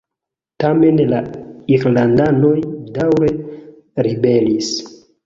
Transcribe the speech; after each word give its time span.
Tamen 0.61 1.01
la 1.11 1.19
irlandanoj 1.75 2.53
daŭre 2.97 3.29
ribelis. 4.09 4.73